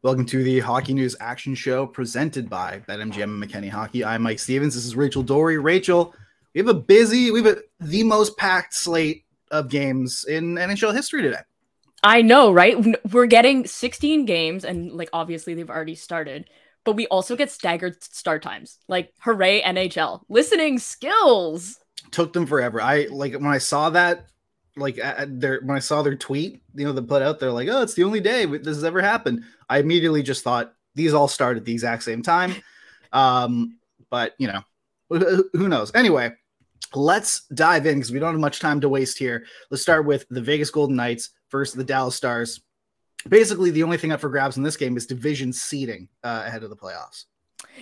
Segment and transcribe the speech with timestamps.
[0.00, 4.04] Welcome to the Hockey News Action Show presented by BetMGM and McKenny Hockey.
[4.04, 4.76] I'm Mike Stephens.
[4.76, 5.60] This is Rachel Doerrie.
[5.60, 6.14] Rachel,
[6.54, 10.94] we have a busy, we have a, the most packed slate of games in NHL
[10.94, 11.40] history today.
[12.04, 12.76] I know, right?
[13.10, 16.48] We're getting 16 games, and like obviously they've already started,
[16.84, 18.78] but we also get staggered start times.
[18.86, 20.22] Like, hooray, NHL.
[20.28, 21.76] Listening skills.
[22.12, 22.80] Took them forever.
[22.80, 24.28] I like when I saw that
[24.78, 27.82] like their when I saw their tweet, you know, they put out there like, "Oh,
[27.82, 31.56] it's the only day this has ever happened." I immediately just thought these all start
[31.56, 32.54] at the exact same time.
[33.12, 33.78] Um,
[34.10, 34.62] but you know,
[35.52, 35.94] who knows?
[35.94, 36.32] Anyway,
[36.94, 39.44] let's dive in because we don't have much time to waste here.
[39.70, 42.60] Let's start with the Vegas Golden Knights versus the Dallas Stars.
[43.28, 46.62] Basically, the only thing up for grabs in this game is division seeding uh, ahead
[46.62, 47.24] of the playoffs.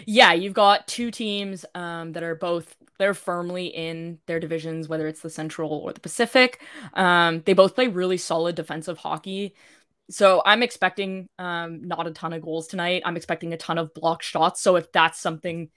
[0.06, 5.06] Yeah, you've got two teams um, that are both they're firmly in their divisions, whether
[5.06, 6.62] it's the Central or the Pacific.
[6.94, 9.54] Um, they both play really solid defensive hockey.
[10.10, 13.02] So I'm expecting um, not a ton of goals tonight.
[13.04, 14.60] I'm expecting a ton of block shots.
[14.60, 15.68] So if that's something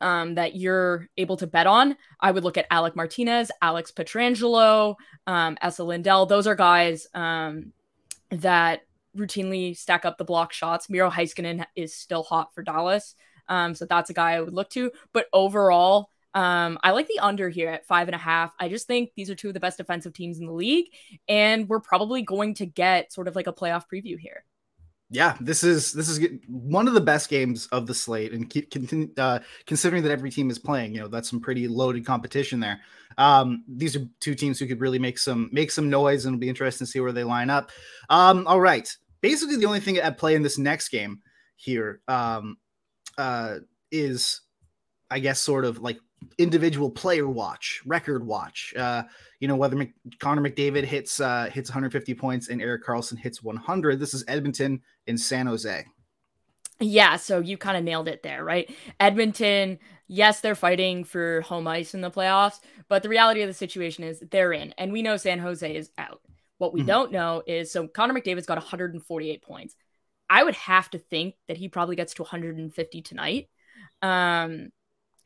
[0.00, 4.96] um, that you're able to bet on, I would look at Alec Martinez, Alex Pietrangelo,
[5.26, 6.26] um, Esa Lindell.
[6.26, 7.72] Those are guys um,
[8.30, 8.82] that
[9.16, 10.88] routinely stack up the block shots.
[10.90, 13.14] Miro Heiskanen is still hot for Dallas.
[13.48, 14.92] Um, so that's a guy I would look to.
[15.12, 18.52] But overall, um, I like the under here at five and a half.
[18.58, 20.86] I just think these are two of the best defensive teams in the league,
[21.28, 24.44] and we're probably going to get sort of like a playoff preview here.
[25.12, 28.72] Yeah, this is this is one of the best games of the slate, and keep,
[29.18, 32.80] uh, considering that every team is playing, you know that's some pretty loaded competition there.
[33.18, 36.40] Um, these are two teams who could really make some make some noise, and it'll
[36.40, 37.70] be interesting to see where they line up.
[38.08, 38.88] Um, all right,
[39.20, 41.22] basically the only thing at play in this next game
[41.56, 42.56] here um,
[43.18, 43.56] uh,
[43.90, 44.42] is,
[45.10, 45.98] I guess, sort of like
[46.38, 48.74] individual player watch, record watch.
[48.76, 49.04] Uh,
[49.40, 53.42] you know whether Mc, Connor McDavid hits uh, hits 150 points and Erik Karlsson hits
[53.42, 53.98] 100.
[53.98, 55.84] This is Edmonton in San Jose.
[56.82, 58.74] Yeah, so you kind of nailed it there, right?
[58.98, 63.54] Edmonton, yes, they're fighting for home ice in the playoffs, but the reality of the
[63.54, 66.22] situation is they're in, and we know San Jose is out.
[66.56, 66.88] What we mm-hmm.
[66.88, 69.76] don't know is so Connor McDavid's got 148 points.
[70.28, 73.48] I would have to think that he probably gets to 150 tonight.
[74.00, 74.70] Um,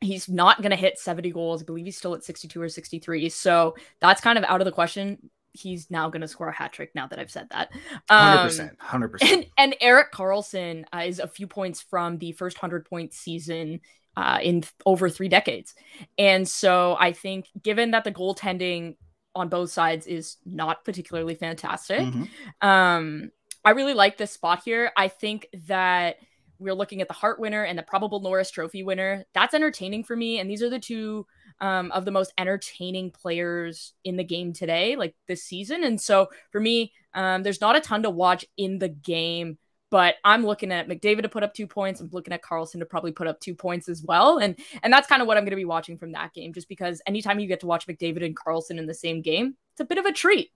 [0.05, 1.61] he's not going to hit 70 goals.
[1.61, 3.29] I believe he's still at 62 or 63.
[3.29, 5.29] So that's kind of out of the question.
[5.51, 7.69] He's now going to score a hat trick now that I've said that.
[8.09, 8.77] Um, 100%.
[8.77, 9.33] 100%.
[9.33, 13.79] And, and Erik Karlsson uh, is a few points from the first 100 point season
[14.17, 15.75] uh, in th- over three decades.
[16.17, 18.95] And so I think, given that the goaltending
[19.33, 22.67] on both sides is not particularly fantastic, mm-hmm.
[22.67, 23.31] um,
[23.63, 24.91] I really like this spot here.
[24.95, 26.17] I think that
[26.59, 29.25] we're looking at the Hart winner and the probable Norris Trophy winner.
[29.33, 30.39] That's entertaining for me.
[30.39, 31.25] And these are the two
[31.61, 35.83] um, of the most entertaining players in the game today, like this season.
[35.83, 39.57] And so for me, um, there's not a ton to watch in the game,
[39.89, 42.01] but I'm looking at McDavid to put up two points.
[42.01, 44.37] I'm looking at Karlsson to probably put up two points as well.
[44.37, 46.67] And and that's kind of what I'm going to be watching from that game, just
[46.67, 49.85] because anytime you get to watch McDavid and Karlsson in the same game, it's a
[49.85, 50.51] bit of a treat.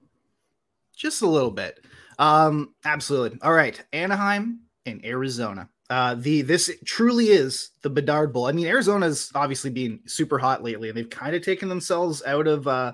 [0.96, 1.80] Just a little bit.
[2.18, 3.40] Um, absolutely.
[3.42, 3.82] All right.
[3.94, 5.70] Anaheim in Arizona.
[5.90, 8.46] Uh, the this truly is the Bedard Bowl.
[8.46, 12.46] I mean, Arizona's obviously been super hot lately, and they've kind of taken themselves out
[12.46, 12.94] of uh,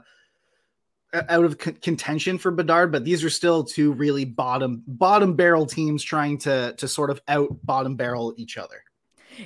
[1.14, 2.94] out of contention for Bedard.
[2.94, 7.20] But these are still two really bottom bottom barrel teams trying to to sort of
[7.28, 8.82] out bottom barrel each other.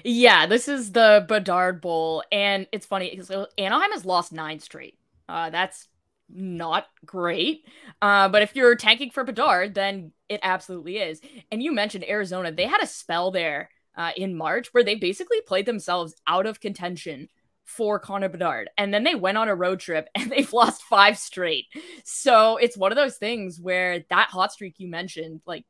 [0.04, 5.00] Yeah, this is the Bedard Bowl, and it's funny so Anaheim has lost nine straight.
[5.28, 5.88] Uh, that's
[6.30, 7.66] not great.
[8.02, 11.22] Uh, but if you're tanking for Bedard, then it absolutely is.
[11.52, 15.42] And you mentioned Arizona; they had a spell there uh, in March where they basically
[15.42, 17.28] played themselves out of contention
[17.66, 21.18] for Connor Bedard, and then they went on a road trip and they've lost five
[21.18, 21.66] straight.
[22.04, 25.66] So it's one of those things where that hot streak you mentioned, like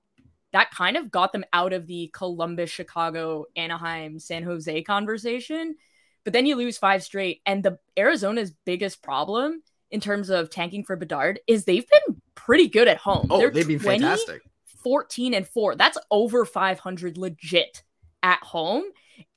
[0.51, 5.75] that kind of got them out of the Columbus, Chicago, Anaheim, San Jose conversation.
[6.23, 7.41] But then you lose five straight.
[7.45, 12.67] And the Arizona's biggest problem in terms of tanking for Bedard is they've been pretty
[12.67, 13.27] good at home.
[13.29, 14.41] Oh, They're they've been 20, fantastic.
[14.83, 15.75] 14 and 4.
[15.75, 17.83] That's over 500 legit
[18.23, 18.83] at home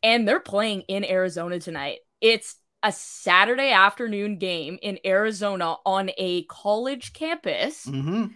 [0.03, 2.01] and they're playing in Arizona tonight.
[2.21, 7.87] It's a Saturday afternoon game in Arizona on a college campus.
[7.87, 8.27] Mm-hmm.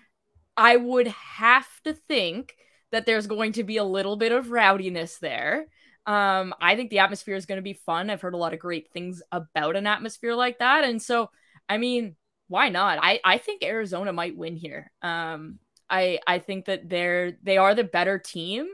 [0.56, 2.54] I would have to think
[2.92, 5.66] that there's going to be a little bit of rowdiness there.
[6.06, 8.10] Um, I think the atmosphere is going to be fun.
[8.10, 10.84] I've heard a lot of great things about an atmosphere like that.
[10.84, 11.30] And so
[11.68, 12.16] I mean,
[12.48, 12.98] why not?
[13.00, 14.90] I I think Arizona might win here.
[15.02, 15.58] Um,
[15.88, 18.66] I I think that they're they are the better team.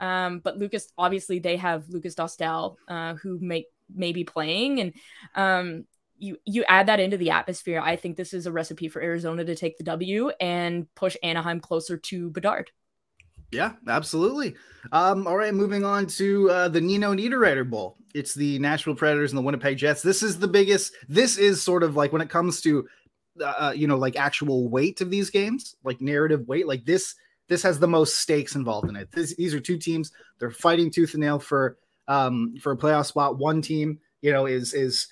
[0.00, 4.92] Um, but Lukas obviously they have Lukas Dostal, uh, who make may be playing, and
[5.34, 5.84] um,
[6.18, 7.80] you you add that into the atmosphere.
[7.80, 11.60] I think this is a recipe for Arizona to take the W and push Anaheim
[11.60, 12.70] closer to Bedard.
[13.52, 14.54] Yeah, absolutely.
[14.92, 17.98] Um, all right, moving on to uh, the Nino Niederreiter Bowl.
[18.14, 20.00] It's the Nashville Predators and the Winnipeg Jets.
[20.02, 20.94] This is the biggest.
[21.06, 22.88] This is sort of like when it comes to,
[23.40, 26.66] uh, uh, you know, like actual weight of these games, like narrative weight.
[26.66, 27.14] Like this,
[27.48, 29.12] this has the most stakes involved in it.
[29.12, 30.12] This, these are two teams.
[30.38, 31.76] They're fighting tooth and nail for
[32.08, 33.38] um for a playoff spot.
[33.38, 35.08] One team, you know, is is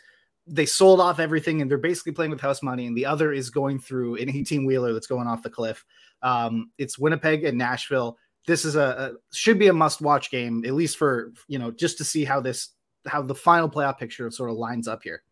[0.46, 3.50] they sold off everything and they're basically playing with house money, and the other is
[3.50, 5.84] going through an 18 wheeler that's going off the cliff.
[6.22, 10.64] Um, it's Winnipeg and Nashville this is a, a should be a must watch game
[10.64, 12.70] at least for you know just to see how this
[13.06, 15.22] how the final playoff picture sort of lines up here.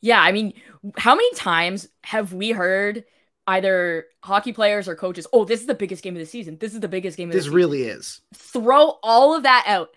[0.00, 0.52] Yeah, I mean,
[0.98, 3.04] how many times have we heard
[3.46, 6.58] either hockey players or coaches, "Oh, this is the biggest game of the season.
[6.58, 8.20] This is the biggest game of this the season." This really is.
[8.34, 9.90] Throw all of that out.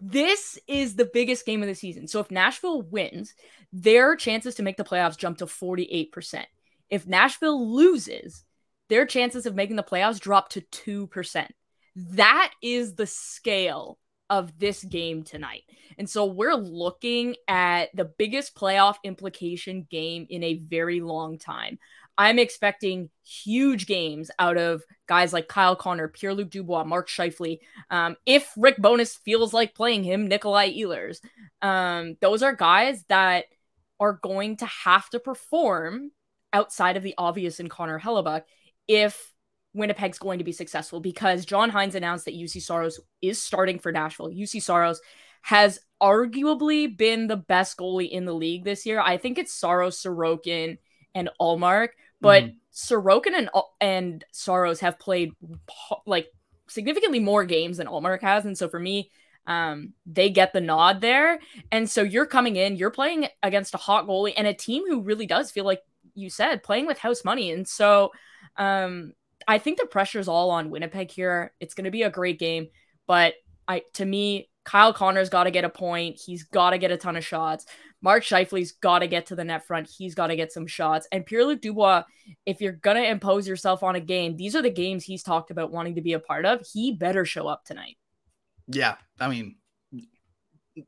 [0.00, 2.06] This is the biggest game of the season.
[2.06, 3.34] So if Nashville wins,
[3.72, 6.44] their chances to make the playoffs jump to 48%.
[6.90, 8.44] If Nashville loses,
[8.88, 11.46] their chances of making the playoffs drop to 2%.
[11.96, 13.98] That is the scale
[14.28, 15.64] of this game tonight.
[15.98, 21.78] And so we're looking at the biggest playoff implication game in a very long time.
[22.16, 27.58] I'm expecting huge games out of guys like Kyle Connor, Pierre Luc Dubois, Mark Scheifele.
[27.90, 31.18] Um, if Rick Bowness feels like playing him, Nikolai Ehlers.
[31.62, 33.46] Um, those are guys that
[33.98, 36.10] are going to have to perform
[36.52, 38.42] outside of the obvious in Connor Hellebuyck
[38.86, 39.32] if
[39.72, 43.92] Winnipeg's going to be successful because John Hynes announced that Juuse Saros is starting for
[43.92, 44.30] Nashville.
[44.30, 45.00] Juuse Saros
[45.42, 49.00] has arguably been the best goalie in the league this year.
[49.00, 50.78] I think it's Saros, Sorokin,
[51.14, 51.90] and Ullmark,
[52.20, 52.54] but mm.
[52.72, 53.50] Sorokin and
[53.80, 55.32] and Saros have played
[56.06, 56.28] like
[56.68, 59.10] significantly more games than Ullmark has, and so for me,
[59.46, 61.40] um, they get the nod there.
[61.72, 65.02] And so you're coming in, you're playing against a hot goalie and a team who
[65.02, 65.82] really does feel like
[66.14, 68.12] you said playing with house money, and so
[68.56, 69.12] um
[69.50, 71.52] I think the pressure is all on Winnipeg here.
[71.58, 72.68] It's going to be a great game,
[73.08, 73.34] but
[73.66, 76.20] I to me, Kyle Connor's got to get a point.
[76.24, 77.66] He's got to get a ton of shots.
[78.00, 79.90] Mark Scheifele's got to get to the net front.
[79.90, 81.08] He's got to get some shots.
[81.10, 82.04] And Pierre Luc Dubois,
[82.46, 85.50] if you're going to impose yourself on a game, these are the games he's talked
[85.50, 86.64] about wanting to be a part of.
[86.72, 87.96] He better show up tonight.
[88.68, 88.94] Yeah.
[89.18, 89.56] I mean,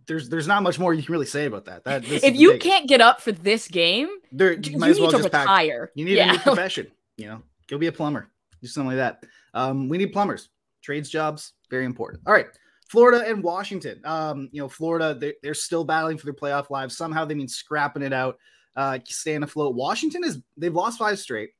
[0.06, 1.82] there's there's not much more you can really say about that.
[1.82, 5.10] That if you can't get up for this game, there, you, you might as well
[5.10, 5.88] just retire.
[5.88, 5.92] Pack.
[5.96, 6.28] You need yeah.
[6.28, 6.86] a new profession.
[7.16, 8.28] You know, go be a plumber
[8.62, 9.24] do something like that.
[9.52, 10.48] Um, we need plumbers,
[10.82, 12.22] trades jobs, very important.
[12.26, 12.46] All right.
[12.88, 14.00] Florida and Washington.
[14.04, 16.96] Um, you know, Florida, they're, they're still battling for their playoff lives.
[16.96, 18.38] Somehow they mean scrapping it out,
[18.76, 19.74] uh, staying afloat.
[19.74, 21.50] Washington is they've lost five straight.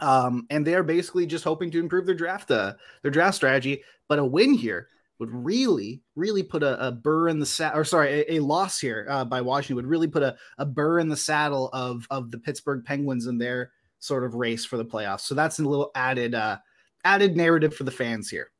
[0.00, 3.82] Um, and they are basically just hoping to improve their draft, uh, their draft strategy.
[4.08, 7.84] But a win here would really, really put a, a burr in the saddle, or
[7.84, 11.08] sorry, a, a loss here uh, by Washington would really put a, a burr in
[11.08, 15.20] the saddle of of the Pittsburgh Penguins and their sort of race for the playoffs.
[15.20, 16.58] So that's a little added uh
[17.04, 18.50] added narrative for the fans here.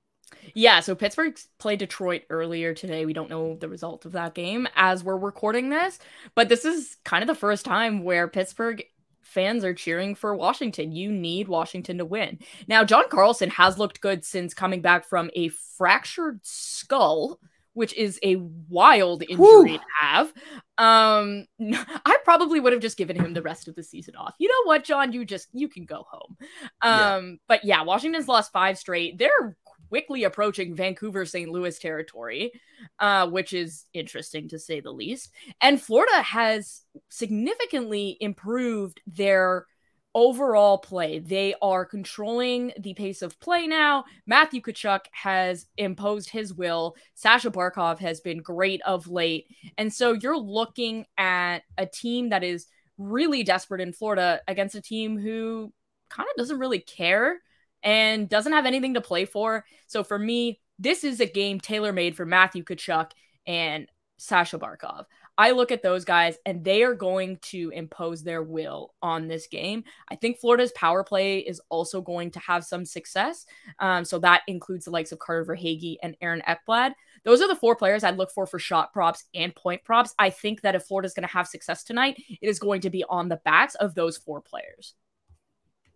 [0.55, 3.07] Yeah, so Pittsburgh played Detroit earlier today.
[3.07, 5.99] We don't know the result of that game as we're recording this,
[6.35, 8.83] but this is kind of the first time where Pittsburgh
[9.23, 10.93] fans are cheering for Washington.
[10.93, 12.39] You need Washington to win.
[12.67, 17.39] Now, John Carlson has looked good since coming back from a fractured skull
[17.79, 18.35] which is a
[18.69, 19.65] wild injury Woo.
[19.69, 20.33] to have.
[20.79, 21.47] Um,
[22.05, 24.35] I probably would have just given him the rest of the season off.
[24.39, 25.13] You know what, John?
[25.13, 26.37] You just you can go home.
[26.83, 27.37] Um, yeah.
[27.47, 29.17] but yeah, Washington's lost five straight.
[29.17, 29.57] They're
[29.89, 31.51] quickly approaching Vancouver St.
[31.51, 32.51] Louis territory,
[32.99, 35.31] uh, which is interesting to say the least.
[35.61, 39.67] And Florida has significantly improved their
[40.15, 41.19] overall play.
[41.19, 44.05] They are controlling the pace of play now.
[44.27, 46.97] Matthew Tkachuk has imposed his will.
[47.15, 49.47] Sasha Barkov has been great of late.
[49.77, 54.83] And so you're looking at a team that is really desperate in Florida against a
[54.83, 55.73] team who
[56.11, 57.37] kind of doesn't really care
[57.83, 59.65] and doesn't have anything to play for.
[59.87, 63.11] So for me, this is a game tailor made for Matthew Tkachuk
[63.47, 65.05] and Sasha Barkov.
[65.39, 69.47] I look at those guys and they are going to impose their will on this
[69.47, 69.85] game.
[70.11, 73.47] I think Florida's power play is also going to have some success.
[73.79, 76.93] Um, so that includes the likes of Carter Verhaeghe and Aaron Ekblad.
[77.23, 80.13] Those are the four players I'd look for for shot props and point props.
[80.19, 83.05] I think that if Florida's going to have success tonight, it is going to be
[83.09, 84.95] on the backs of those four players.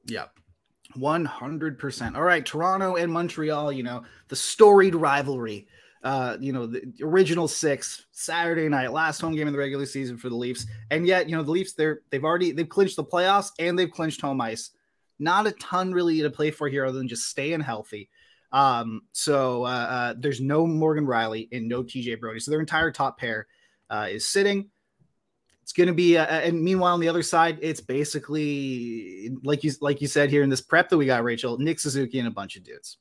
[0.07, 0.27] Yeah.
[0.97, 2.17] 100%.
[2.17, 5.67] All right, Toronto and Montreal, you know, the storied rivalry
[6.03, 10.17] uh, you know, the original six Saturday night, last home game in the regular season
[10.17, 10.67] for the Leafs.
[10.91, 13.91] And yet, you know, the Leafs, they're they've already they've clinched the playoffs and they've
[13.91, 14.71] clinched home ice.
[15.19, 18.11] Not a ton really to play for here other than just staying healthy.
[18.51, 22.41] Um, so uh, uh, there's no Morgan Rielly and no TJ Brodie.
[22.41, 23.47] So their entire top pair
[23.89, 24.71] uh, is sitting.
[25.63, 29.73] It's going to be, uh, and meanwhile on the other side, it's basically like you
[29.81, 32.33] like you said here in this prep that we got, Rachel, Nick Suzuki and a
[32.33, 32.99] bunch of dudes.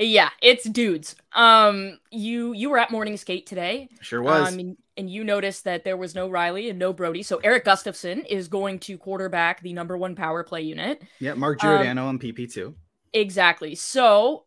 [0.00, 1.14] Yeah, it's dudes.
[1.34, 3.88] Um, you you were at morning skate today.
[4.00, 4.48] Sure was.
[4.48, 7.22] Um, and, and you noticed that there was no Rielly and no Brodie.
[7.22, 11.02] So Erik Gustafsson is going to quarterback the number one power play unit.
[11.18, 12.74] Yeah, Mark Giordano um, on PP two.
[13.12, 13.74] Exactly.
[13.74, 14.46] So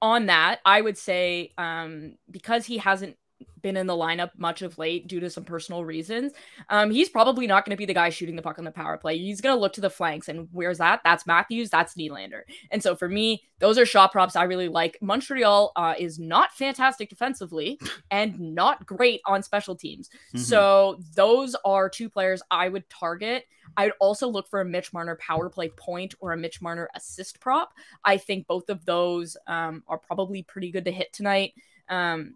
[0.00, 3.16] on that, I would say um, because he hasn't
[3.62, 6.32] been in the lineup much of late due to some personal reasons.
[6.68, 8.96] Um, he's probably not going to be the guy shooting the puck on the power
[8.96, 9.18] play.
[9.18, 11.00] He's going to look to the flanks, and where's that?
[11.04, 11.70] That's Matthews.
[11.70, 12.42] That's Nylander.
[12.70, 14.98] And so for me, those are shot props I really like.
[15.00, 17.78] Montreal uh, is not fantastic defensively
[18.10, 20.08] and not great on special teams.
[20.08, 20.38] Mm-hmm.
[20.38, 23.44] So those are two players I would target.
[23.76, 26.88] I would also look for a Mitch Marner power play point or a Mitch Marner
[26.94, 27.72] assist prop.
[28.04, 31.54] I think both of those um, are probably pretty good to hit tonight.
[31.88, 32.34] Um,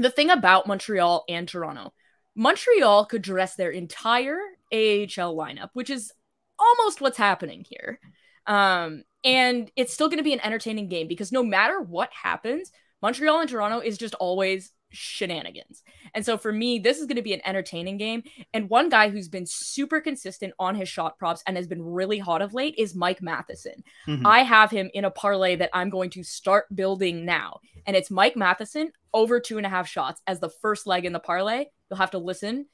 [0.00, 1.92] the thing about Montreal and Toronto,
[2.34, 4.38] Montreal could dress their entire
[4.72, 6.12] AHL lineup, which is
[6.58, 7.98] almost what's happening here.
[8.46, 12.72] Um, and it's still going to be an entertaining game because no matter what happens,
[13.02, 15.82] Montreal and Toronto is just always shenanigans.
[16.14, 18.22] And so for me, this is going to be an entertaining game.
[18.52, 22.18] And one guy who's been super consistent on his shot props and has been really
[22.18, 23.82] hot of late is Mike Matheson.
[24.06, 24.26] Mm-hmm.
[24.26, 27.60] I have him in a parlay that I'm going to start building now.
[27.86, 31.12] And it's Mike Matheson over two and a half shots as the first leg in
[31.12, 31.66] the parlay.
[31.90, 32.66] You'll have to listen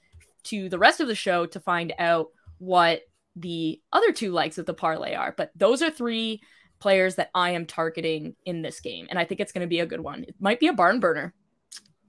[0.45, 3.03] to the rest of the show to find out what
[3.35, 5.35] the other two legs of the parlay are.
[5.37, 6.41] But those are three
[6.79, 9.07] players that I am targeting in this game.
[9.11, 10.25] And I think it's going to be a good one.
[10.25, 11.35] It might be a barn burner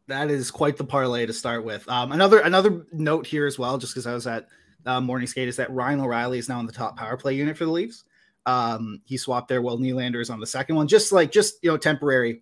[0.07, 1.87] that is quite the parlay to start with.
[1.89, 4.47] Um, another another note here as well, just because I was at
[4.85, 7.57] uh, morning skate, is that Ryan O'Reilly is now in the top power play unit
[7.57, 8.03] for the Leafs.
[8.45, 11.69] Um, he swapped there while Nylander is on the second one, just like just you
[11.69, 12.41] know temporary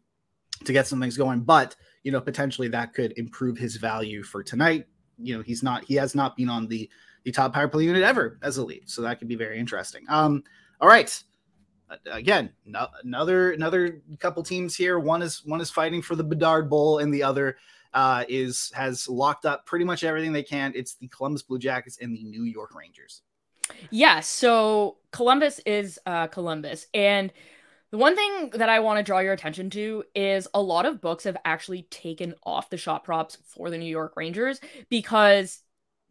[0.63, 4.43] to get some things going, but you know potentially that could improve his value for
[4.43, 4.85] tonight.
[5.17, 6.89] You know he's not he has not been on the
[7.23, 10.05] the top power play unit ever as a Leaf, so that could be very interesting.
[10.07, 10.43] Um,
[10.79, 11.23] all right,
[12.11, 14.99] again, no, another another couple teams here.
[14.99, 17.57] One is one is fighting for the Bedard Bowl, and the other
[17.93, 20.73] uh, is has locked up pretty much everything they can.
[20.75, 23.21] It's the Columbus Blue Jackets and the New York Rangers.
[23.89, 27.31] Yeah, so Columbus is uh, Columbus, and
[27.91, 31.01] the one thing that I want to draw your attention to is a lot of
[31.01, 35.61] books have actually taken off the shot props for the New York Rangers because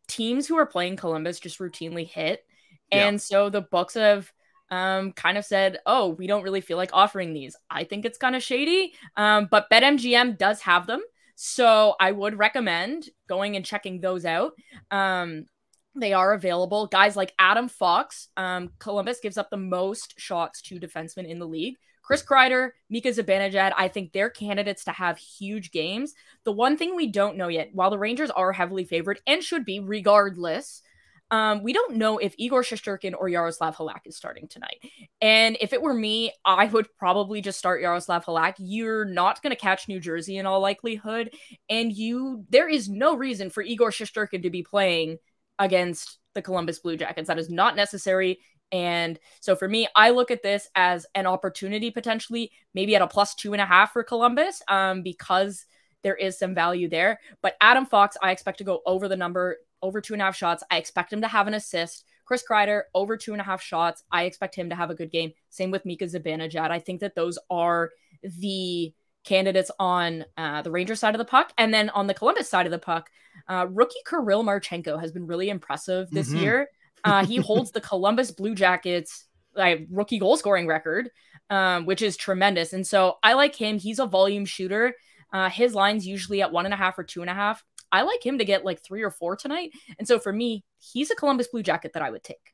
[0.08, 2.44] teams who are playing Columbus just routinely hit.
[2.90, 3.18] And yeah.
[3.18, 4.32] so the books have
[4.70, 8.18] um, kind of said, "Oh, we don't really feel like offering these." I think it's
[8.18, 11.02] kind of shady, um, but BetMGM does have them,
[11.34, 14.52] so I would recommend going and checking those out.
[14.90, 15.46] Um,
[15.94, 16.86] they are available.
[16.86, 21.46] Guys like Adam Fox, um, Columbus gives up the most shots to defensemen in the
[21.46, 21.76] league.
[22.02, 26.14] Chris Kreider, Mika Zibanejad, I think they're candidates to have huge games.
[26.44, 29.64] The one thing we don't know yet, while the Rangers are heavily favored and should
[29.64, 30.82] be regardless,
[31.30, 34.78] um, we don't know if Igor Shesterkin or Yaroslav Halak is starting tonight.
[35.20, 38.54] And if it were me, I would probably just start Yaroslav Halak.
[38.58, 41.34] You're not going to catch New Jersey in all likelihood,
[41.68, 45.18] and you there is no reason for Igor Shesterkin to be playing
[45.58, 47.28] against the Columbus Blue Jackets.
[47.28, 48.40] That is not necessary.
[48.72, 53.06] And so for me, I look at this as an opportunity potentially, maybe at a
[53.06, 55.64] plus two and a half for Columbus, um, because
[56.02, 57.20] there is some value there.
[57.40, 60.36] But Adam Fox, I expect to go over the number over two and a half
[60.36, 60.64] shots.
[60.70, 62.04] I expect him to have an assist.
[62.24, 64.02] Chris Kreider, over two and a half shots.
[64.10, 65.32] I expect him to have a good game.
[65.50, 66.70] Same with Mika Zibanejad.
[66.70, 67.90] I think that those are
[68.22, 68.92] the
[69.24, 71.52] candidates on uh, the Ranger side of the puck.
[71.58, 73.10] And then on the Columbus side of the puck,
[73.48, 76.38] uh, rookie Kirill Marchenko has been really impressive this mm-hmm.
[76.38, 76.68] year.
[77.04, 79.26] Uh, he holds the Columbus Blue Jackets
[79.56, 81.10] uh, rookie goal scoring record,
[81.50, 82.72] um, which is tremendous.
[82.72, 83.78] And so I like him.
[83.78, 84.94] He's a volume shooter.
[85.32, 87.64] Uh, his line's usually at one and a half or two and a half.
[87.94, 89.70] I like him to get like three or four tonight.
[89.98, 92.52] And so for me, he's a Columbus Blue Jacket that I would take.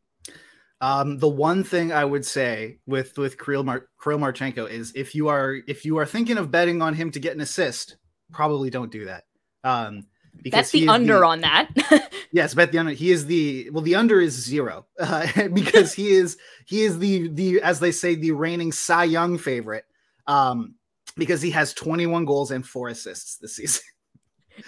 [0.82, 5.14] Um, the one thing I would say with with Kirill, Mar- Kirill Marchenko is if
[5.14, 7.96] you are if you are thinking of betting on him to get an assist,
[8.32, 9.24] probably don't do that.
[9.64, 10.06] Um,
[10.42, 11.68] because that's the under the, on that.
[12.32, 12.92] yes, bet the under.
[12.92, 13.82] He is the well.
[13.82, 18.14] The under is zero uh, because he is he is the the as they say
[18.14, 19.84] the reigning Cy Young favorite.
[20.26, 20.76] Um,
[21.16, 23.82] because he has 21 goals and four assists this season.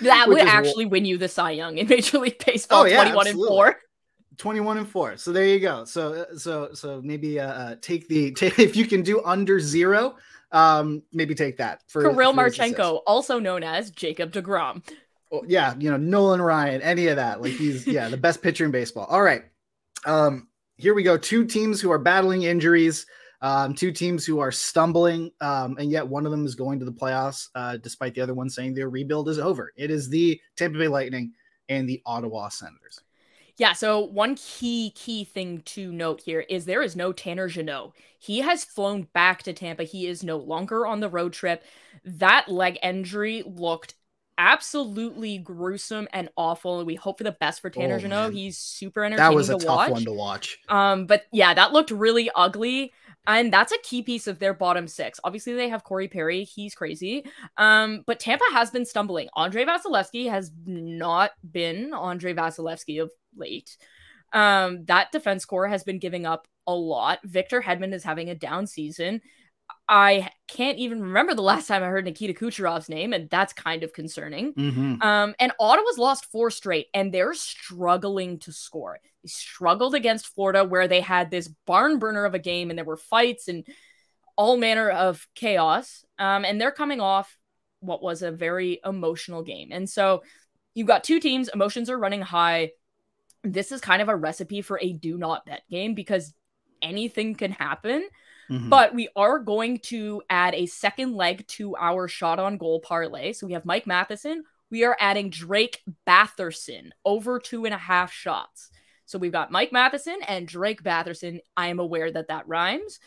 [0.01, 2.83] That would actually win you the Cy Young in Major League Baseball.
[2.83, 3.43] Oh, yeah, 21 absolutely.
[3.43, 3.81] and four.
[4.39, 5.17] 21 and four.
[5.17, 5.85] So there you go.
[5.85, 9.61] So uh, so so maybe uh, uh take the take if you can do under
[9.61, 10.17] zero,
[10.53, 14.83] um maybe take that for Kirill Marchenko, also known as Jacob DeGrom.
[15.31, 17.41] Well, yeah, you know Nolan Ryan, any of that.
[17.41, 19.07] Like he's yeah the best pitcher in baseball.
[19.07, 19.45] All right,
[20.07, 21.17] um here we go.
[21.17, 23.07] Two teams who are battling injuries.
[23.43, 26.85] Um, two teams who are stumbling, um, and yet one of them is going to
[26.85, 29.73] the playoffs, uh, despite the other one saying their rebuild is over.
[29.77, 31.33] It is the Tampa Bay Lightning
[31.69, 33.01] and the Ottawa Senators.
[33.57, 37.93] Yeah, so one key key thing to note here is there is no Tanner Jeannot.
[38.19, 39.83] He has flown back to Tampa.
[39.83, 41.65] He is no longer on the road trip.
[42.05, 43.95] That leg injury looked
[44.39, 46.79] absolutely gruesome and awful.
[46.79, 48.33] And we hope for the best for Tanner oh, Jeannot.
[48.33, 49.31] He's super entertaining.
[49.31, 49.91] That was a to tough watch.
[49.91, 50.59] one to watch.
[50.69, 52.93] Um, but yeah, that looked really ugly.
[53.27, 55.21] And that's a key piece of their bottom six.
[55.23, 56.45] Obviously, they have Corey Perry.
[56.45, 57.25] He's crazy.
[57.57, 59.29] Um, but Tampa has been stumbling.
[59.37, 63.77] Andrei Vasilevskiy has not been Andrei Vasilevskiy of late.
[64.33, 67.21] Um, that defense core has been giving up a lot.
[67.25, 69.21] Victor Hedman is having a down season.
[69.89, 73.83] I can't even remember the last time I heard Nikita Kucherov's name, and that's kind
[73.83, 74.55] of concerning.
[74.55, 75.03] Mm-hmm.
[75.03, 78.99] Um, and Ottawa's lost four straight, and they're struggling to score.
[79.23, 82.85] They struggled against Florida, where they had this barn burner of a game, and there
[82.85, 83.67] were fights and
[84.37, 86.05] all manner of chaos.
[86.19, 87.37] Um, and they're coming off
[87.81, 90.23] what was a very emotional game, and so
[90.75, 91.49] you've got two teams.
[91.49, 92.71] Emotions are running high.
[93.45, 96.33] This is kind of a recipe for a do not bet game because
[96.81, 98.09] anything can happen.
[98.53, 98.69] Mm-hmm.
[98.69, 103.33] But we are going to add a second leg to our shot on goal parlay.
[103.33, 104.45] So we have Mike Matheson.
[104.71, 108.71] We are adding Drake Batherson over two and a half shots.
[109.07, 111.41] So we've got Mike Matheson and Drake Batherson.
[111.57, 112.99] I am aware that that rhymes.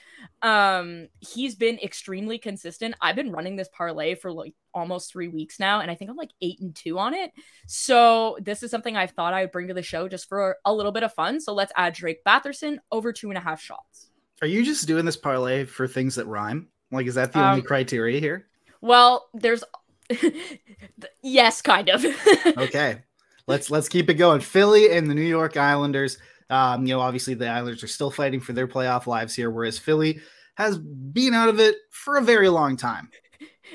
[0.42, 2.96] Um, he's been extremely consistent.
[3.02, 6.18] I've been running this parlay for like almost three weeks now, and I think I'm
[6.18, 7.32] like eight and two on it.
[7.66, 10.74] So this is something I thought I would bring to the show just for a
[10.74, 11.40] little bit of fun.
[11.40, 14.12] So let's add Drake Batherson over two and a half shots.
[14.42, 16.68] Are you just doing this parlay for things that rhyme?
[16.92, 18.48] Like, is that the um, only criteria here?
[18.82, 19.64] Well, there's
[21.24, 22.06] yes, kind of.
[22.58, 23.02] okay,
[23.48, 24.42] let's let's keep it going.
[24.42, 26.18] Philly and the New York Islanders.
[26.50, 29.80] Um, you know, obviously the Islanders are still fighting for their playoff lives here, whereas
[29.80, 30.20] Philly
[30.56, 33.10] has been out of it for a very long time.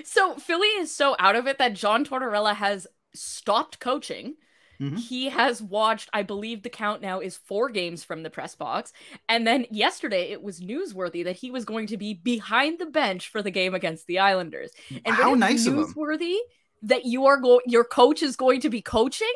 [0.05, 4.37] So Philly is so out of it that John Tortorella has stopped coaching.
[4.81, 4.97] Mm-hmm.
[4.97, 8.93] He has watched, I believe the count now is four games from the press box.
[9.29, 13.29] And then yesterday it was newsworthy that he was going to be behind the bench
[13.29, 14.71] for the game against the Islanders.
[15.05, 16.37] And how nice newsworthy
[16.83, 19.33] that you are going your coach is going to be coaching?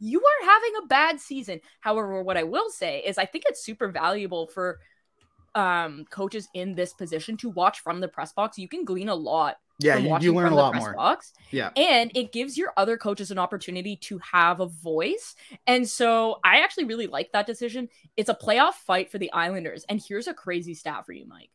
[0.00, 1.60] You are having a bad season.
[1.80, 4.78] However, what I will say is I think it's super valuable for
[5.54, 8.58] um coaches in this position to watch from the press box.
[8.58, 10.94] You can glean a lot yeah, you, you, learn a lot more.
[10.94, 11.32] Box.
[11.50, 11.70] Yeah.
[11.76, 15.36] And it gives your other coaches an opportunity to have a voice.
[15.66, 17.88] And so I actually really like that decision.
[18.16, 19.84] It's a playoff fight for the Islanders.
[19.88, 21.50] And here's a crazy stat for you, Mike.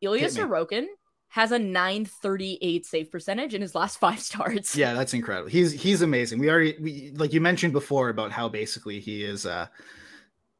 [0.00, 0.86] Ilya Sorokin
[1.28, 4.74] has a 938 save percentage in his last five starts.
[4.74, 5.48] Yeah, that's incredible.
[5.48, 6.40] He's he's amazing.
[6.40, 9.66] We already we, like you mentioned before about how basically he is uh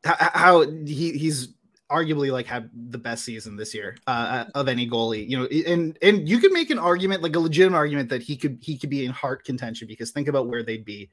[0.04, 1.48] how, how he he's
[1.90, 5.28] arguably like had the best season this year uh, of any goalie.
[5.28, 8.36] You know, and and you could make an argument, like a legitimate argument, that he
[8.36, 11.10] could he could be in Hart contention because think about where they'd be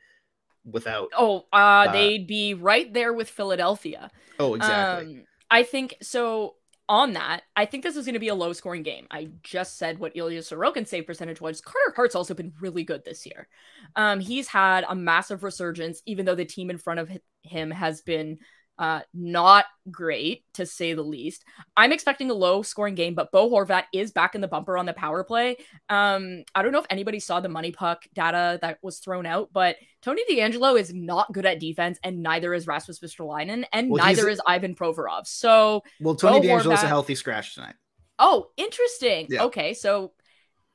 [0.66, 1.10] without.
[1.18, 4.12] Oh, uh, uh they'd be right there with Philadelphia.
[4.40, 5.18] Oh, exactly.
[5.18, 6.56] Um, I think so.
[6.88, 9.08] On that, I think this is going to be a low scoring game.
[9.10, 11.60] I just said what Ilya Sorokin's save percentage was.
[11.60, 13.48] Carter Hart's also been really good this year.
[13.96, 17.10] Um, he's had a massive resurgence, even though the team in front of
[17.42, 18.38] him has been
[18.78, 21.46] uh, not great to say the least.
[21.78, 24.86] I'm expecting a low scoring game, but Bo Horvat is back in the bumper on
[24.86, 25.58] the power play.
[25.90, 29.50] Um, I don't know if anybody saw the money puck data that was thrown out,
[29.54, 34.04] but Tony DeAngelo is not good at defense, and neither is Rasmus Ristolainen, and well,
[34.04, 35.26] neither is Ivan Provorov.
[35.26, 36.84] So, well, Tony Bo DeAngelo's Horvat...
[36.84, 37.76] a healthy scratch tonight.
[38.20, 39.28] Oh, interesting.
[39.30, 39.44] Yeah.
[39.46, 40.12] Okay, so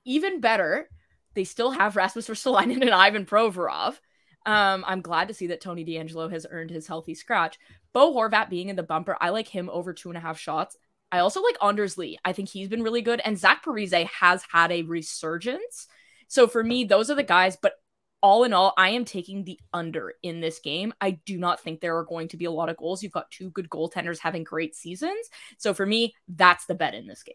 [0.05, 0.89] even better,
[1.35, 3.99] they still have Rasmus Ristolainen and Ivan Provorov.
[4.47, 7.59] Um, I'm glad to see that Tony DeAngelo has earned his healthy scratch.
[7.93, 10.77] Bo Horvat being in the bumper, I like him over two and a half shots.
[11.13, 12.19] I also like Anders Lee.
[12.25, 13.21] I think he's been really good.
[13.25, 15.89] And Zach Parise has had a resurgence.
[16.29, 17.57] So for me, those are the guys.
[17.61, 17.75] But
[18.23, 20.93] all in all, I am taking the under in this game.
[21.01, 23.03] I do not think there are going to be a lot of goals.
[23.03, 25.29] You've got two good goaltenders having great seasons.
[25.59, 27.35] So for me, that's the bet in this game.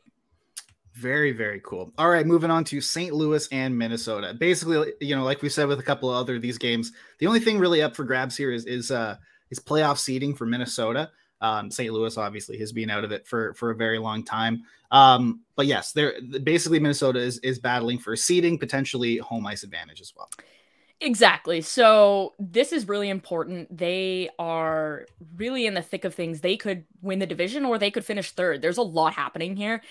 [0.96, 1.92] Very, very cool.
[1.98, 3.14] All right, moving on to St.
[3.14, 4.34] Louis and Minnesota.
[4.34, 7.42] Basically, you know, like we said with a couple of other these games, the only
[7.42, 9.18] thing really up for grabs here is is uh
[9.50, 11.12] is playoff seeding for Minnesota.
[11.42, 11.94] Um, St.
[11.94, 14.64] Louis obviously has been out of it for for a very long time.
[14.90, 20.00] Um, but yes, they're basically Minnesota is is battling for seeding, potentially home ice advantage
[20.00, 20.30] as well.
[21.02, 21.60] Exactly.
[21.60, 23.76] So this is really important.
[23.76, 25.06] They are
[25.36, 26.40] really in the thick of things.
[26.40, 28.62] They could win the division or they could finish third.
[28.62, 29.82] There's a lot happening here.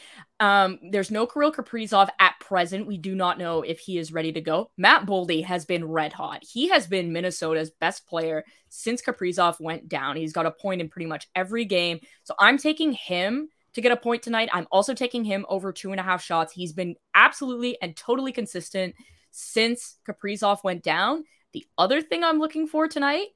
[0.40, 2.86] Um, there's no Kirill Kaprizov at present.
[2.86, 4.70] We do not know if he is ready to go.
[4.78, 6.42] Matt Boldy has been red hot.
[6.42, 10.16] He has been Minnesota's best player since Kaprizov went down.
[10.16, 12.00] He's got a point in pretty much every game.
[12.22, 14.48] So I'm taking him to get a point tonight.
[14.54, 16.52] I'm also taking him over two and a half shots.
[16.54, 18.94] He's been absolutely and totally consistent
[19.34, 21.24] since Kaprizov went down.
[21.52, 23.28] The other thing I'm looking for tonight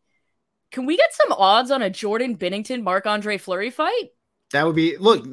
[0.70, 4.10] Can we get some odds on a Jordan Binnington Marc Andre Fleury fight?
[4.52, 5.26] That would be look.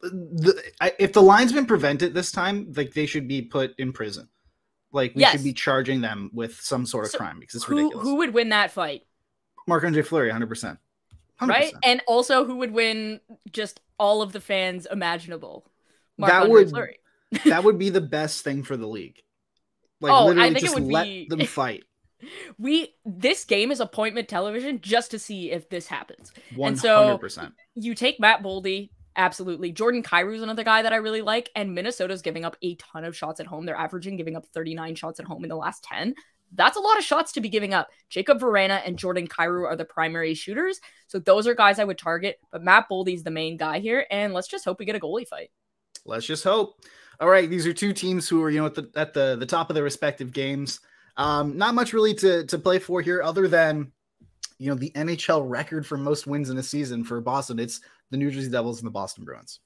[0.00, 3.92] The, I, if the line's been prevented this time, like they should be put in
[3.92, 4.28] prison.
[4.92, 5.32] Like we yes.
[5.32, 8.04] should be charging them with some sort of so crime because it's who, ridiculous.
[8.04, 9.02] Who would win that fight?
[9.66, 10.78] Marc Andre Fleury, hundred percent.
[11.42, 13.20] Right, and also who would win
[13.52, 15.70] just all of the fans imaginable?
[16.16, 16.98] Marc that Andre would Fleury.
[17.44, 19.20] that would be the best thing for the league.
[20.00, 21.26] Like oh, literally, just let be...
[21.28, 21.84] them fight.
[22.58, 26.32] we this game is appointment television just to see if this happens.
[26.54, 27.54] One hundred percent.
[27.74, 29.72] You take Matt Boldy, absolutely.
[29.72, 33.04] Jordan Kyrou is another guy that I really like, and Minnesota's giving up a ton
[33.04, 33.66] of shots at home.
[33.66, 36.14] They're averaging giving up thirty nine shots at home in the last ten.
[36.52, 37.88] That's a lot of shots to be giving up.
[38.10, 41.98] Jakub Vrana and Jordan Kyrou are the primary shooters, so those are guys I would
[41.98, 42.38] target.
[42.52, 45.26] But Matt Boldy's the main guy here, and let's just hope we get a goalie
[45.26, 45.50] fight.
[46.04, 46.80] Let's just hope.
[47.20, 49.46] All right, these are two teams who are you know at the at the the
[49.46, 50.80] top of their respective games.
[51.16, 53.92] Um, not much really to to play for here, other than
[54.58, 57.58] you know the NHL record for most wins in a season for Boston.
[57.58, 59.60] It's the New Jersey Devils and the Boston Bruins.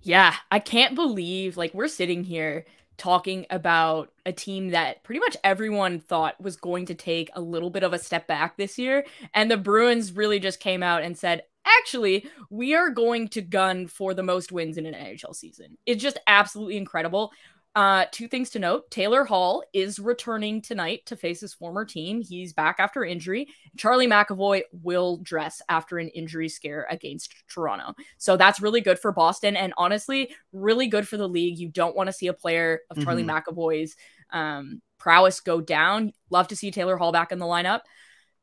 [0.00, 2.64] Yeah, I can't believe like we're sitting here
[2.96, 7.70] talking about a team that pretty much everyone thought was going to take a little
[7.70, 9.06] bit of a step back this year.
[9.32, 13.86] And the Bruins really just came out and said, actually, we are going to gun
[13.86, 15.76] for the most wins in an NHL season.
[15.86, 17.32] It's just absolutely incredible.
[17.74, 22.20] Uh, two things to note Taylor Hall is returning tonight to face his former team.
[22.20, 23.46] He's back after injury.
[23.76, 27.94] Charlie McAvoy will dress after an injury scare against Toronto.
[28.16, 31.58] So that's really good for Boston and honestly, really good for the league.
[31.58, 33.52] You don't want to see a player of Charlie mm-hmm.
[33.52, 33.94] McAvoy's
[34.30, 36.12] um, prowess go down.
[36.30, 37.82] Love to see Taylor Hall back in the lineup.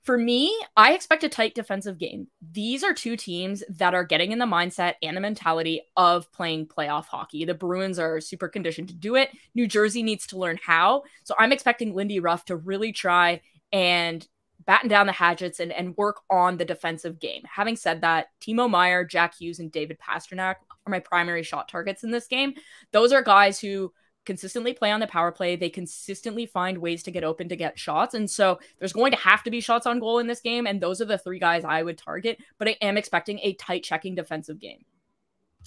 [0.05, 2.27] For me, I expect a tight defensive game.
[2.51, 6.67] These are two teams that are getting in the mindset and the mentality of playing
[6.67, 7.43] playoff hockey.
[7.43, 9.31] The Bruins are super conditioned to do it.
[9.55, 11.05] New Jersey needs to learn how.
[11.23, 13.41] So I'm expecting Lindy Ruff to really try
[13.73, 14.25] and
[14.67, 17.41] batten down the hatchets and, and work on the defensive game.
[17.51, 22.03] Having said that, Timo Meier, Jack Hughes, and David Pastrnak are my primary shot targets
[22.03, 22.53] in this game.
[22.91, 23.91] Those are guys who
[24.25, 25.55] consistently play on the power play.
[25.55, 28.13] They consistently find ways to get open to get shots.
[28.13, 30.67] And so there's going to have to be shots on goal in this game.
[30.67, 32.39] And those are the three guys I would target.
[32.57, 34.85] But I am expecting a tight checking defensive game.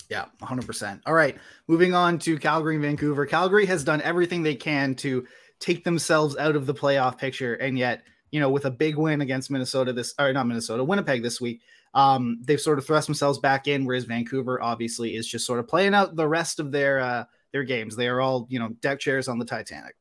[0.09, 1.01] Yeah, 100%.
[1.07, 1.37] All right.
[1.67, 3.27] Moving on to Calgary and Vancouver.
[3.27, 5.27] Calgary has done everything they can to
[5.61, 7.55] take themselves out of the playoff picture.
[7.55, 11.23] And yet, you know, with a big win against Minnesota this, or not Minnesota, Winnipeg
[11.23, 11.61] this week,
[11.95, 15.69] um, they've sort of thrust themselves back in, whereas Vancouver obviously is just sort of
[15.69, 17.97] playing out the rest of their, uh, their games.
[17.97, 19.95] They are all, you know, deck chairs on the Titanic.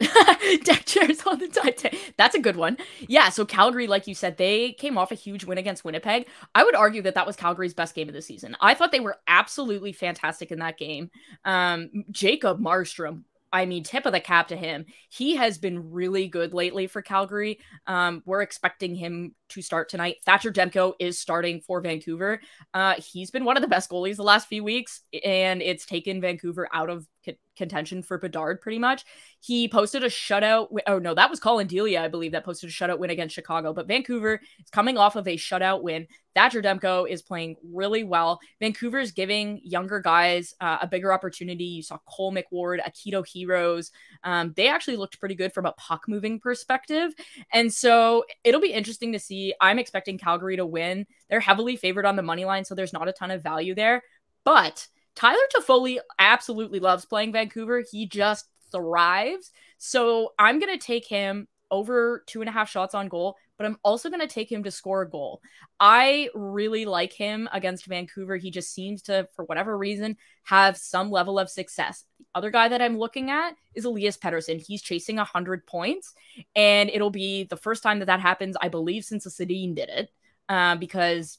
[0.64, 2.14] deck chairs on the Titanic.
[2.16, 2.76] That's a good one.
[3.08, 3.28] Yeah.
[3.28, 6.26] So Calgary, like you said, they came off a huge win against Winnipeg.
[6.54, 8.56] I would argue that that was Calgary's best game of the season.
[8.60, 11.10] I thought they were absolutely fantastic in that game.
[11.44, 14.86] Um, Jacob Markstrom I mean, tip of the cap to him.
[15.10, 17.58] He has been really good lately for Calgary.
[17.86, 20.16] Um, we're expecting him to start tonight.
[20.24, 22.40] Thatcher Demko is starting for Vancouver.
[22.72, 26.20] Uh, he's been one of the best goalies the last few weeks, and it's taken
[26.20, 27.06] Vancouver out of
[27.56, 29.04] contention for Bedard pretty much.
[29.40, 30.68] He posted a shutout.
[30.86, 33.72] Oh no, that was Collin Delia, I believe, that posted a shutout win against Chicago.
[33.72, 36.06] But Vancouver is coming off of a shutout win.
[36.34, 38.40] Thatcher Demko is playing really well.
[38.58, 41.64] Vancouver is giving younger guys uh, a bigger opportunity.
[41.64, 43.90] You saw Cole McWard, Akito Hirose.
[44.24, 47.12] Um, they actually looked pretty good from a puck moving perspective.
[47.52, 49.54] And so it'll be interesting to see.
[49.60, 51.06] I'm expecting Calgary to win.
[51.28, 54.02] They're heavily favored on the money line, so there's not a ton of value there.
[54.44, 57.84] But Tyler Toffoli absolutely loves playing Vancouver.
[57.90, 59.50] He just thrives.
[59.78, 63.66] So I'm going to take him over two and a half shots on goal, but
[63.66, 65.40] I'm also going to take him to score a goal.
[65.80, 68.36] I really like him against Vancouver.
[68.36, 72.04] He just seems to, for whatever reason, have some level of success.
[72.18, 74.64] The other guy that I'm looking at is Elias Pettersson.
[74.64, 76.14] He's chasing 100 points,
[76.54, 79.88] and it'll be the first time that that happens, I believe, since the Sedin did
[79.88, 80.10] it.
[80.48, 81.38] Uh, because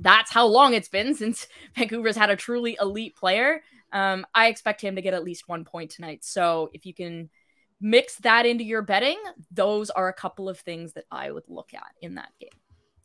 [0.00, 3.62] that's how long it's been since Vancouver's had a truly elite player.
[3.92, 6.24] Um, I expect him to get at least one point tonight.
[6.24, 7.30] So if you can
[7.80, 9.18] mix that into your betting,
[9.50, 12.50] those are a couple of things that I would look at in that game.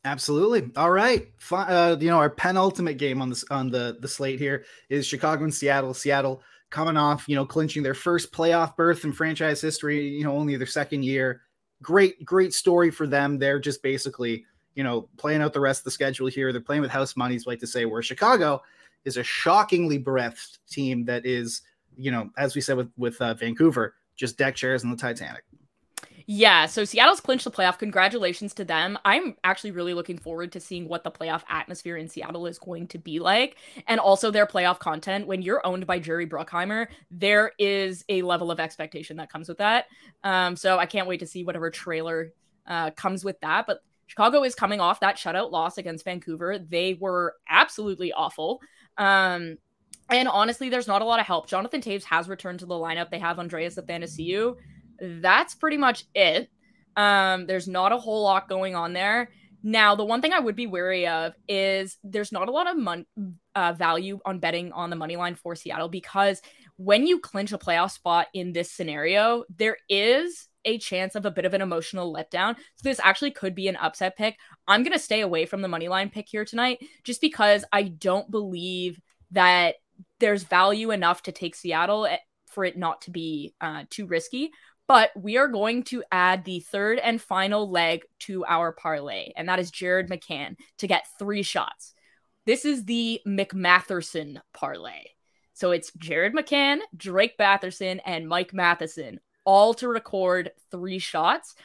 [0.03, 0.71] Absolutely.
[0.75, 1.27] All right.
[1.51, 5.43] Uh, you know, our penultimate game on this on the the slate here is Chicago
[5.43, 5.93] and Seattle.
[5.93, 10.07] Seattle coming off, you know, clinching their first playoff berth in franchise history.
[10.07, 11.41] You know, only their second year.
[11.83, 13.37] Great, great story for them.
[13.37, 14.45] They're just basically
[14.75, 16.51] you know, playing out the rest of the schedule here.
[16.51, 18.61] They're playing with house money, like to say, where Chicago
[19.05, 21.61] is a shockingly breathed team that is,
[21.97, 25.43] you know, as we said with with uh, Vancouver, just deck chairs in the Titanic.
[26.27, 27.77] Yeah, so Seattle's clinched the playoff.
[27.77, 28.97] Congratulations to them.
[29.03, 32.87] I'm actually really looking forward to seeing what the playoff atmosphere in Seattle is going
[32.87, 33.57] to be like
[33.87, 35.27] and also their playoff content.
[35.27, 39.57] When you're owned by Jerry Bruckheimer, there is a level of expectation that comes with
[39.57, 39.87] that.
[40.23, 42.33] Um, so I can't wait to see whatever trailer
[42.67, 43.65] uh, comes with that.
[43.67, 46.59] But Chicago is coming off that shutout loss against Vancouver.
[46.59, 48.59] They were absolutely awful.
[48.97, 49.55] Um,
[50.09, 51.47] and honestly, there's not a lot of help.
[51.47, 53.09] Jonathan Toews has returned to the lineup.
[53.09, 54.57] They have Andreas Athanasiou.
[54.99, 56.49] That's pretty much it.
[56.97, 59.29] Um, there's not a whole lot going on there.
[59.63, 62.75] Now, the one thing I would be wary of is there's not a lot of
[62.75, 63.05] mon-
[63.55, 66.41] uh, value on betting on the money line for Seattle because
[66.75, 71.31] when you clinch a playoff spot in this scenario, there is a chance of a
[71.31, 72.55] bit of an emotional letdown.
[72.55, 74.37] So this actually could be an upset pick.
[74.67, 77.83] I'm going to stay away from the money line pick here tonight just because I
[77.83, 78.99] don't believe
[79.31, 79.75] that
[80.19, 84.51] there's value enough to take Seattle eh, for it not to be uh, too risky.
[84.87, 89.47] But we are going to add the third and final leg to our parlay, and
[89.47, 91.93] that is Jared McCann to get three shots.
[92.45, 95.03] This is the McMatherson parlay.
[95.53, 99.19] So it's Jared McCann, Drake Batherson, and Mike Matheson,
[99.51, 101.55] all to record three shots.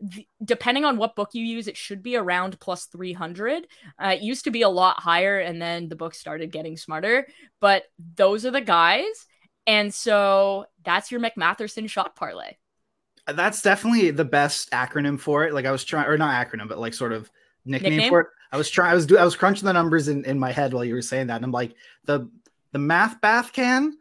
[0.00, 3.66] The, depending on what book you use, it should be around plus 300.
[3.98, 7.26] Uh, it used to be a lot higher, and then the book started getting smarter.
[7.58, 7.84] But
[8.16, 9.26] those are the guys.
[9.66, 12.56] And so that's your McMatherson shot parlay
[13.32, 15.54] that's definitely the best acronym for it.
[15.54, 17.30] Like I was trying, or not acronym, but like sort of
[17.64, 18.10] nickname, nickname?
[18.10, 18.26] for it.
[18.52, 18.90] I was trying.
[18.90, 19.20] I was doing.
[19.20, 21.44] I was crunching the numbers in, in my head while you were saying that, and
[21.44, 21.74] I'm like
[22.06, 22.28] the
[22.72, 23.96] the math bath can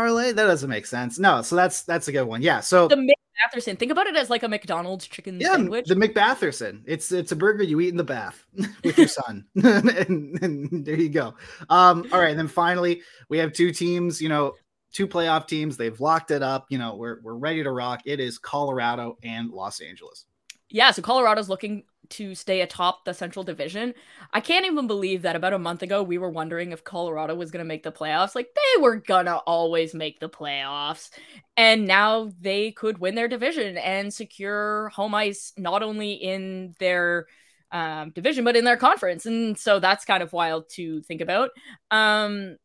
[0.00, 0.32] parlay.
[0.32, 1.18] That doesn't make sense.
[1.18, 2.42] No, so that's that's a good one.
[2.42, 2.60] Yeah.
[2.60, 3.78] So the McBatherson.
[3.78, 5.86] Think about it as like a McDonald's chicken yeah, sandwich.
[5.86, 6.82] The McBatherson.
[6.86, 8.44] It's it's a burger you eat in the bath
[8.84, 11.34] with your son, and, and, there you go.
[11.68, 12.06] Um.
[12.12, 12.30] All right.
[12.30, 14.20] And then finally, we have two teams.
[14.20, 14.54] You know,
[14.92, 15.76] two playoff teams.
[15.76, 16.66] They've locked it up.
[16.70, 18.00] You know, we're we're ready to rock.
[18.04, 20.26] It is Colorado and Los Angeles.
[20.72, 23.94] Yeah, so Colorado's looking to stay atop the Central Division.
[24.32, 27.50] I can't even believe that about a month ago we were wondering if Colorado was
[27.50, 28.34] going to make the playoffs.
[28.34, 31.10] Like they were going to always make the playoffs.
[31.56, 37.26] And now they could win their division and secure home ice not only in their
[37.72, 39.26] um, division but in their conference.
[39.26, 41.50] And so that's kind of wild to think about.
[41.90, 42.56] Um,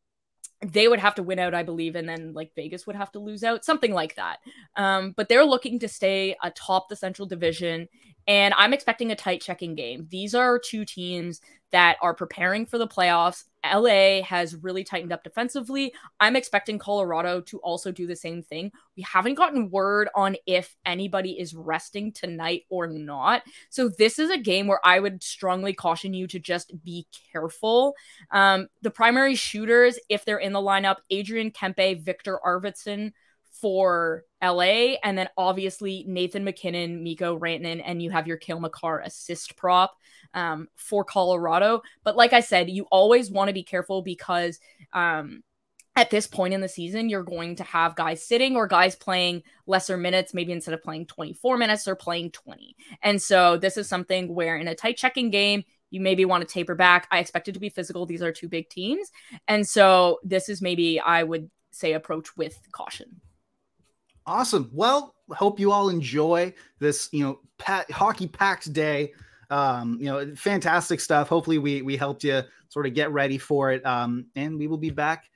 [0.61, 3.19] they would have to win out, I believe, and then like Vegas would have to
[3.19, 4.39] lose out, something like that.
[4.75, 7.87] Um, but they're looking to stay atop the Central Division,
[8.27, 10.07] and I'm expecting a tight checking game.
[10.09, 11.41] These are two teams
[11.71, 13.43] that are preparing for the playoffs.
[13.73, 15.93] LA has really tightened up defensively.
[16.19, 18.71] I'm expecting Colorado to also do the same thing.
[18.95, 23.43] We haven't gotten word on if anybody is resting tonight or not.
[23.69, 27.95] So, this is a game where I would strongly caution you to just be careful.
[28.31, 33.11] Um, the primary shooters, if they're in the lineup, Adrian Kempe, Viktor Arvidsson,
[33.61, 38.99] for LA, and then obviously Nathan MacKinnon, Mikko Rantanen, and you have your Cale Makar
[38.99, 39.95] assist prop
[40.33, 41.81] um, for Colorado.
[42.03, 44.59] But like I said, you always want to be careful because
[44.93, 45.43] um,
[45.95, 49.43] at this point in the season, you're going to have guys sitting or guys playing
[49.65, 50.33] lesser minutes.
[50.33, 52.75] Maybe instead of playing 24 minutes, they're playing 20.
[53.01, 56.53] And so this is something where in a tight checking game, you maybe want to
[56.53, 57.07] taper back.
[57.11, 58.05] I expect it to be physical.
[58.05, 59.11] These are two big teams.
[59.47, 63.21] And so this is maybe I would say approach with caution.
[64.25, 64.69] Awesome.
[64.73, 69.13] Well, hope you all enjoy this, you know, pat, hockey packed day.
[69.51, 71.29] Um, you know, fantastic stuff.
[71.29, 73.85] Hopefully, we we helped you sort of get ready for it.
[73.85, 75.29] Um, and we will be back,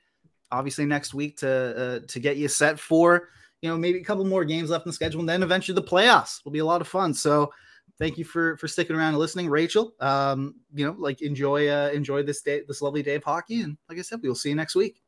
[0.50, 3.28] obviously, next week to uh, to get you set for
[3.62, 5.82] you know maybe a couple more games left in the schedule, and then eventually the
[5.86, 7.14] playoffs will be a lot of fun.
[7.14, 7.52] So,
[8.00, 9.94] thank you for for sticking around and listening, Rachel.
[10.00, 13.76] Um, you know, like enjoy uh, enjoy this day, this lovely day of hockey, and
[13.88, 15.00] like I said, we will see you next week.